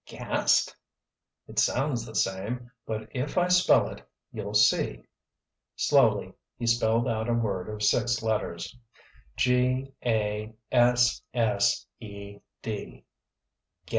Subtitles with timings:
[0.07, 0.75] "Gast?——"
[1.47, 5.03] "It sounds the same, but if I spell it you'll see."
[5.75, 8.75] Slowly he spelled a word of six letters.
[9.35, 13.05] "G a s s e d."